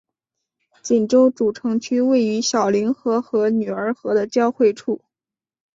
[0.81, 4.99] 锦州主城区位于小凌河和女儿河的交汇处。